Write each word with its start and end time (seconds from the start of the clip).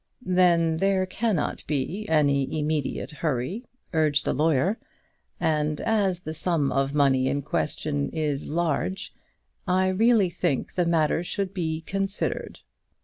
"Then 0.25 0.77
there 0.77 1.05
cannot 1.05 1.63
be 1.67 2.09
any 2.09 2.57
immediate 2.59 3.11
hurry," 3.11 3.65
urged 3.93 4.25
the 4.25 4.33
lawyer; 4.33 4.79
"and 5.39 5.79
as 5.79 6.21
the 6.21 6.33
sum 6.33 6.71
of 6.71 6.95
money 6.95 7.27
in 7.27 7.43
question 7.43 8.09
is 8.09 8.47
large, 8.49 9.13
I 9.67 9.89
really 9.89 10.31
think 10.31 10.73
the 10.73 10.87
matter 10.87 11.23
should 11.23 11.53
be 11.53 11.81
considered." 11.81 12.61